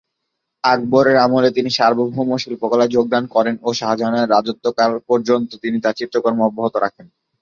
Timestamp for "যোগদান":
2.95-3.23